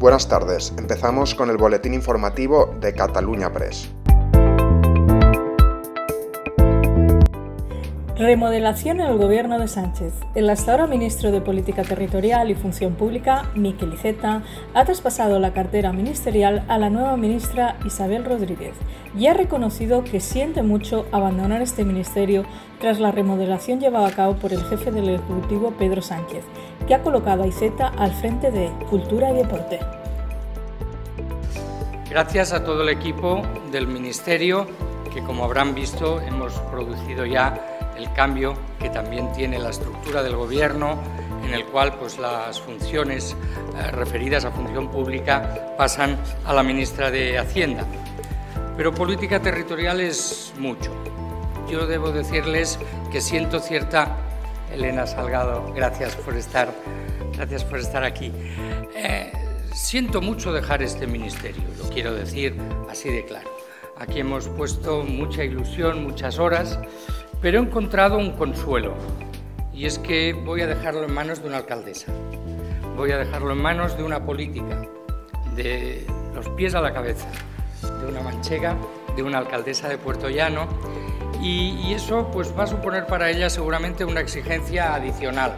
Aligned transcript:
Buenas 0.00 0.28
tardes, 0.28 0.72
empezamos 0.78 1.34
con 1.34 1.50
el 1.50 1.58
boletín 1.58 1.92
informativo 1.92 2.74
de 2.80 2.94
Cataluña 2.94 3.52
Press. 3.52 3.90
Remodelación 8.20 9.00
en 9.00 9.06
el 9.06 9.16
gobierno 9.16 9.58
de 9.58 9.66
Sánchez. 9.66 10.12
El 10.34 10.50
hasta 10.50 10.72
ahora 10.72 10.86
ministro 10.86 11.30
de 11.32 11.40
Política 11.40 11.84
Territorial 11.84 12.50
y 12.50 12.54
Función 12.54 12.94
Pública, 12.94 13.50
Miquel 13.54 13.94
Iceta, 13.94 14.42
ha 14.74 14.84
traspasado 14.84 15.38
la 15.38 15.54
cartera 15.54 15.90
ministerial 15.92 16.62
a 16.68 16.76
la 16.76 16.90
nueva 16.90 17.16
ministra 17.16 17.78
Isabel 17.86 18.26
Rodríguez 18.26 18.74
y 19.16 19.26
ha 19.28 19.32
reconocido 19.32 20.04
que 20.04 20.20
siente 20.20 20.62
mucho 20.62 21.06
abandonar 21.12 21.62
este 21.62 21.82
ministerio 21.82 22.44
tras 22.78 23.00
la 23.00 23.10
remodelación 23.10 23.80
llevada 23.80 24.08
a 24.08 24.14
cabo 24.14 24.36
por 24.36 24.52
el 24.52 24.64
jefe 24.64 24.90
del 24.90 25.08
Ejecutivo 25.08 25.72
Pedro 25.78 26.02
Sánchez, 26.02 26.44
que 26.86 26.94
ha 26.94 27.02
colocado 27.02 27.44
a 27.44 27.46
Iceta 27.46 27.88
al 27.88 28.12
frente 28.12 28.50
de 28.50 28.70
Cultura 28.90 29.30
y 29.30 29.36
Deporte. 29.36 29.78
Gracias 32.10 32.52
a 32.52 32.64
todo 32.64 32.82
el 32.82 32.88
equipo 32.88 33.40
del 33.70 33.86
Ministerio 33.86 34.66
que, 35.14 35.22
como 35.22 35.44
habrán 35.44 35.76
visto, 35.76 36.20
hemos 36.20 36.52
producido 36.72 37.24
ya 37.24 37.94
el 37.96 38.12
cambio 38.14 38.56
que 38.80 38.90
también 38.90 39.30
tiene 39.32 39.60
la 39.60 39.70
estructura 39.70 40.20
del 40.20 40.34
Gobierno, 40.34 40.98
en 41.44 41.54
el 41.54 41.64
cual 41.66 41.94
pues, 42.00 42.18
las 42.18 42.60
funciones 42.60 43.36
eh, 43.78 43.92
referidas 43.92 44.44
a 44.44 44.50
función 44.50 44.90
pública 44.90 45.72
pasan 45.78 46.18
a 46.44 46.52
la 46.52 46.64
ministra 46.64 47.12
de 47.12 47.38
Hacienda. 47.38 47.86
Pero 48.76 48.92
política 48.92 49.40
territorial 49.40 50.00
es 50.00 50.52
mucho. 50.58 50.90
Yo 51.70 51.86
debo 51.86 52.10
decirles 52.10 52.80
que 53.12 53.20
siento 53.20 53.60
cierta... 53.60 54.16
Elena 54.72 55.04
Salgado, 55.04 55.72
gracias 55.74 56.14
por 56.14 56.36
estar, 56.36 56.72
gracias 57.36 57.64
por 57.64 57.80
estar 57.80 58.04
aquí. 58.04 58.32
Eh, 58.94 59.32
siento 59.72 60.20
mucho 60.20 60.52
dejar 60.52 60.82
este 60.82 61.06
ministerio, 61.06 61.62
lo 61.78 61.88
quiero 61.90 62.14
decir 62.14 62.54
así 62.90 63.08
de 63.10 63.24
claro. 63.24 63.50
Aquí 63.98 64.20
hemos 64.20 64.48
puesto 64.48 65.02
mucha 65.02 65.44
ilusión, 65.44 66.02
muchas 66.02 66.38
horas 66.38 66.78
pero 67.40 67.58
he 67.58 67.62
encontrado 67.62 68.18
un 68.18 68.32
consuelo 68.32 68.94
y 69.72 69.86
es 69.86 69.98
que 69.98 70.34
voy 70.34 70.60
a 70.60 70.66
dejarlo 70.66 71.04
en 71.04 71.14
manos 71.14 71.40
de 71.40 71.48
una 71.48 71.58
alcaldesa, 71.58 72.12
voy 72.96 73.12
a 73.12 73.18
dejarlo 73.18 73.52
en 73.52 73.62
manos 73.62 73.96
de 73.96 74.02
una 74.02 74.24
política, 74.24 74.86
de 75.56 76.06
los 76.34 76.48
pies 76.50 76.74
a 76.74 76.80
la 76.80 76.92
cabeza, 76.92 77.28
de 78.00 78.06
una 78.06 78.20
manchega, 78.20 78.76
de 79.16 79.22
una 79.22 79.38
alcaldesa 79.38 79.88
de 79.88 79.96
Puerto 79.96 80.28
Llano 80.28 80.68
y, 81.42 81.94
eso 81.94 82.30
pues 82.32 82.56
va 82.56 82.64
a 82.64 82.66
suponer 82.66 83.06
para 83.06 83.30
ella 83.30 83.48
seguramente 83.48 84.04
una 84.04 84.20
exigencia 84.20 84.94
adicional 84.94 85.54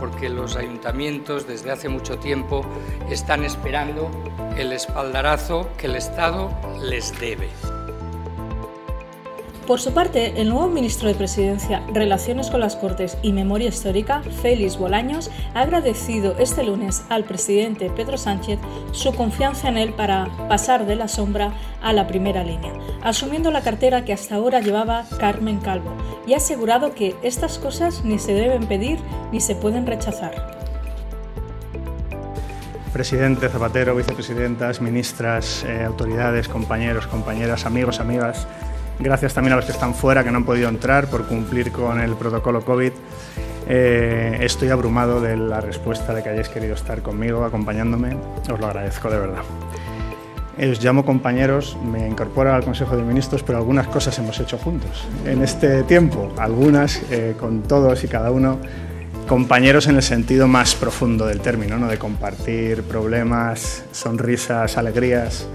porque 0.00 0.28
los 0.28 0.56
ayuntamientos 0.56 1.46
desde 1.46 1.70
hace 1.70 1.88
mucho 1.88 2.18
tiempo 2.18 2.64
están 3.10 3.44
esperando 3.44 4.10
el 4.56 4.72
espaldarazo 4.72 5.68
que 5.76 5.86
el 5.86 5.96
Estado 5.96 6.50
les 6.82 7.18
debe. 7.20 7.48
Por 9.70 9.80
su 9.80 9.94
parte, 9.94 10.40
el 10.40 10.48
nuevo 10.48 10.66
ministro 10.66 11.06
de 11.06 11.14
Presidencia, 11.14 11.80
Relaciones 11.94 12.50
con 12.50 12.58
las 12.58 12.74
Cortes 12.74 13.16
y 13.22 13.32
Memoria 13.32 13.68
Histórica, 13.68 14.20
Félix 14.42 14.76
Bolaños, 14.76 15.30
ha 15.54 15.60
agradecido 15.60 16.34
este 16.40 16.64
lunes 16.64 17.04
al 17.08 17.22
presidente 17.22 17.88
Pedro 17.88 18.18
Sánchez 18.18 18.58
su 18.90 19.14
confianza 19.14 19.68
en 19.68 19.76
él 19.76 19.92
para 19.92 20.26
pasar 20.48 20.86
de 20.86 20.96
la 20.96 21.06
sombra 21.06 21.54
a 21.82 21.92
la 21.92 22.08
primera 22.08 22.42
línea, 22.42 22.72
asumiendo 23.04 23.52
la 23.52 23.62
cartera 23.62 24.04
que 24.04 24.12
hasta 24.12 24.34
ahora 24.34 24.58
llevaba 24.58 25.04
Carmen 25.20 25.60
Calvo, 25.60 25.92
y 26.26 26.34
ha 26.34 26.38
asegurado 26.38 26.92
que 26.92 27.14
estas 27.22 27.60
cosas 27.60 28.02
ni 28.04 28.18
se 28.18 28.34
deben 28.34 28.66
pedir 28.66 28.98
ni 29.30 29.40
se 29.40 29.54
pueden 29.54 29.86
rechazar. 29.86 30.58
Presidente 32.92 33.48
Zapatero, 33.48 33.94
vicepresidentas, 33.94 34.80
ministras, 34.80 35.62
eh, 35.62 35.84
autoridades, 35.84 36.48
compañeros, 36.48 37.06
compañeras, 37.06 37.66
amigos, 37.66 38.00
amigas, 38.00 38.48
Gracias 39.00 39.32
también 39.32 39.54
a 39.54 39.56
los 39.56 39.64
que 39.64 39.72
están 39.72 39.94
fuera, 39.94 40.22
que 40.22 40.30
no 40.30 40.36
han 40.36 40.44
podido 40.44 40.68
entrar 40.68 41.08
por 41.08 41.24
cumplir 41.26 41.72
con 41.72 42.00
el 42.00 42.14
protocolo 42.16 42.62
COVID. 42.62 42.92
Eh, 43.66 44.38
estoy 44.42 44.68
abrumado 44.68 45.22
de 45.22 45.38
la 45.38 45.62
respuesta 45.62 46.12
de 46.12 46.22
que 46.22 46.28
hayáis 46.28 46.50
querido 46.50 46.74
estar 46.74 47.00
conmigo, 47.00 47.42
acompañándome. 47.42 48.14
Os 48.52 48.60
lo 48.60 48.66
agradezco 48.66 49.08
de 49.08 49.18
verdad. 49.18 49.42
Os 50.70 50.84
llamo 50.84 51.06
compañeros, 51.06 51.78
me 51.82 52.06
incorporo 52.06 52.52
al 52.52 52.62
Consejo 52.62 52.94
de 52.94 53.02
Ministros, 53.02 53.42
pero 53.42 53.56
algunas 53.56 53.86
cosas 53.86 54.18
hemos 54.18 54.38
hecho 54.38 54.58
juntos 54.58 55.08
en 55.24 55.42
este 55.42 55.82
tiempo, 55.84 56.30
algunas 56.36 57.00
eh, 57.10 57.34
con 57.40 57.62
todos 57.62 58.04
y 58.04 58.08
cada 58.08 58.30
uno, 58.30 58.58
compañeros 59.26 59.86
en 59.86 59.96
el 59.96 60.02
sentido 60.02 60.46
más 60.46 60.74
profundo 60.74 61.26
del 61.26 61.40
término, 61.40 61.78
¿no? 61.78 61.88
de 61.88 61.96
compartir 61.96 62.82
problemas, 62.82 63.82
sonrisas, 63.92 64.76
alegrías, 64.76 65.46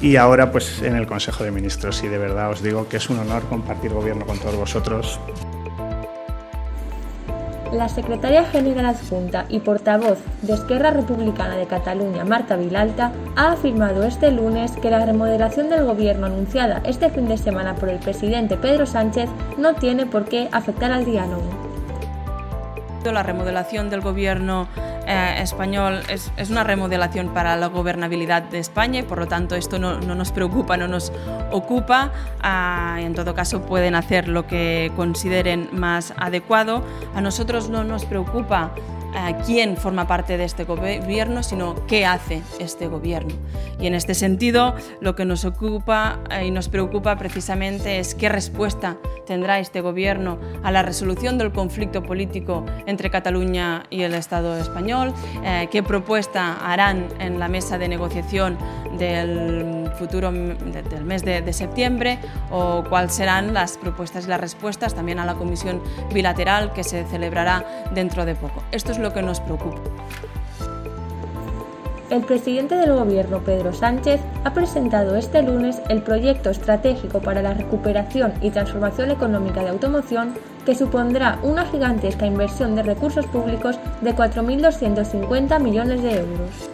y 0.00 0.16
ahora 0.16 0.50
pues 0.52 0.82
en 0.82 0.96
el 0.96 1.06
Consejo 1.06 1.44
de 1.44 1.50
Ministros 1.50 2.02
y 2.04 2.08
de 2.08 2.18
verdad 2.18 2.50
os 2.50 2.62
digo 2.62 2.88
que 2.88 2.98
es 2.98 3.10
un 3.10 3.18
honor 3.18 3.42
compartir 3.44 3.92
gobierno 3.92 4.26
con 4.26 4.38
todos 4.38 4.56
vosotros. 4.56 5.18
La 7.72 7.88
secretaria 7.88 8.44
general 8.44 8.86
adjunta 8.86 9.46
y 9.48 9.58
portavoz 9.58 10.18
de 10.42 10.52
Esquerra 10.52 10.92
Republicana 10.92 11.56
de 11.56 11.66
Cataluña, 11.66 12.24
Marta 12.24 12.54
Vilalta, 12.54 13.10
ha 13.34 13.50
afirmado 13.50 14.04
este 14.04 14.30
lunes 14.30 14.70
que 14.80 14.90
la 14.90 15.04
remodelación 15.04 15.70
del 15.70 15.84
gobierno 15.84 16.26
anunciada 16.26 16.82
este 16.84 17.10
fin 17.10 17.26
de 17.26 17.36
semana 17.36 17.74
por 17.74 17.88
el 17.88 17.98
presidente 17.98 18.56
Pedro 18.56 18.86
Sánchez 18.86 19.28
no 19.58 19.74
tiene 19.74 20.06
por 20.06 20.26
qué 20.26 20.48
afectar 20.52 20.92
al 20.92 21.04
diálogo. 21.04 21.42
La 23.04 23.22
remodelación 23.22 23.90
del 23.90 24.00
gobierno 24.00 24.68
eh, 25.06 25.36
español 25.40 26.02
es, 26.08 26.30
una 26.50 26.64
remodelación 26.64 27.28
para 27.28 27.56
la 27.56 27.66
gobernabilidad 27.66 28.42
de 28.42 28.58
España 28.58 29.00
y 29.00 29.02
por 29.02 29.18
lo 29.18 29.26
tanto 29.26 29.54
esto 29.54 29.78
no, 29.78 30.00
nos 30.00 30.32
preocupa, 30.32 30.76
no 30.76 30.88
nos 30.88 31.12
ocupa. 31.50 32.12
Ah, 32.42 32.98
en 33.00 33.14
todo 33.14 33.34
caso 33.34 33.62
pueden 33.62 33.94
hacer 33.94 34.28
lo 34.28 34.46
que 34.46 34.92
consideren 34.96 35.68
más 35.72 36.14
adecuado. 36.16 36.82
A 37.14 37.20
nosotros 37.20 37.68
no 37.68 37.84
nos 37.84 38.04
preocupa 38.04 38.70
quién 39.46 39.76
forma 39.76 40.06
parte 40.06 40.36
de 40.36 40.44
este 40.44 40.64
gobierno, 40.64 41.42
sino 41.42 41.86
qué 41.86 42.06
hace 42.06 42.42
este 42.58 42.88
gobierno. 42.88 43.34
Y 43.78 43.86
en 43.86 43.94
este 43.94 44.14
sentido, 44.14 44.74
lo 45.00 45.14
que 45.14 45.24
nos 45.24 45.44
ocupa 45.44 46.20
eh, 46.30 46.46
y 46.46 46.50
nos 46.50 46.68
preocupa 46.68 47.16
precisamente 47.16 47.98
es 47.98 48.14
qué 48.14 48.28
respuesta 48.28 48.96
tendrá 49.26 49.58
este 49.58 49.80
gobierno 49.80 50.38
a 50.62 50.70
la 50.70 50.82
resolución 50.82 51.38
del 51.38 51.52
conflicto 51.52 52.02
político 52.02 52.64
entre 52.86 53.10
Cataluña 53.10 53.84
y 53.90 54.02
el 54.02 54.14
Estado 54.14 54.56
español, 54.58 55.14
eh, 55.44 55.68
qué 55.70 55.82
propuesta 55.82 56.58
harán 56.60 57.08
en 57.18 57.38
la 57.38 57.48
mesa 57.48 57.78
de 57.78 57.88
negociación 57.88 58.58
del 58.98 59.83
futuro 59.94 60.30
del 60.30 61.04
mes 61.04 61.24
de, 61.24 61.40
de 61.42 61.52
septiembre 61.52 62.18
o 62.50 62.84
cuáles 62.88 63.14
serán 63.14 63.54
las 63.54 63.76
propuestas 63.78 64.26
y 64.26 64.28
las 64.28 64.40
respuestas 64.40 64.94
también 64.94 65.18
a 65.18 65.24
la 65.24 65.34
comisión 65.34 65.82
bilateral 66.12 66.72
que 66.72 66.84
se 66.84 67.04
celebrará 67.04 67.64
dentro 67.94 68.24
de 68.24 68.34
poco. 68.34 68.62
Esto 68.72 68.92
es 68.92 68.98
lo 68.98 69.12
que 69.12 69.22
nos 69.22 69.40
preocupa. 69.40 69.80
El 72.10 72.22
presidente 72.22 72.76
del 72.76 72.92
Gobierno, 72.92 73.40
Pedro 73.40 73.72
Sánchez, 73.72 74.20
ha 74.44 74.52
presentado 74.52 75.16
este 75.16 75.42
lunes 75.42 75.80
el 75.88 76.02
proyecto 76.02 76.50
estratégico 76.50 77.20
para 77.20 77.40
la 77.40 77.54
recuperación 77.54 78.34
y 78.42 78.50
transformación 78.50 79.10
económica 79.10 79.62
de 79.62 79.70
automoción, 79.70 80.34
que 80.66 80.74
supondrá 80.74 81.38
una 81.42 81.64
gigantesca 81.64 82.26
inversión 82.26 82.76
de 82.76 82.82
recursos 82.82 83.26
públicos 83.26 83.78
de 84.02 84.14
4.250 84.14 85.60
millones 85.60 86.02
de 86.02 86.20
euros. 86.20 86.73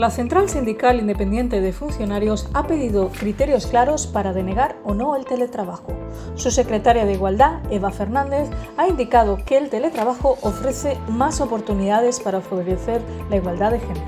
La 0.00 0.10
Central 0.10 0.48
Sindical 0.48 0.98
Independiente 0.98 1.60
de 1.60 1.74
Funcionarios 1.74 2.48
ha 2.54 2.66
pedido 2.66 3.10
criterios 3.10 3.66
claros 3.66 4.06
para 4.06 4.32
denegar 4.32 4.76
o 4.82 4.94
no 4.94 5.14
el 5.14 5.26
teletrabajo. 5.26 5.92
Su 6.36 6.50
secretaria 6.50 7.04
de 7.04 7.12
Igualdad, 7.12 7.60
Eva 7.70 7.90
Fernández, 7.90 8.48
ha 8.78 8.88
indicado 8.88 9.36
que 9.44 9.58
el 9.58 9.68
teletrabajo 9.68 10.38
ofrece 10.40 10.96
más 11.10 11.42
oportunidades 11.42 12.18
para 12.18 12.40
favorecer 12.40 13.02
la 13.28 13.36
igualdad 13.36 13.72
de 13.72 13.80
género. 13.80 14.06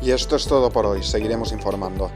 Y 0.00 0.10
esto 0.10 0.36
es 0.36 0.46
todo 0.46 0.70
por 0.70 0.86
hoy, 0.86 1.02
seguiremos 1.02 1.52
informando. 1.52 2.10